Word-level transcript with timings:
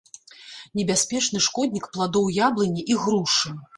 Небяспечны 0.79 1.41
шкоднік 1.47 1.85
пладоў 1.99 2.25
яблыні 2.49 2.81
і 2.95 2.99
грушы. 3.03 3.57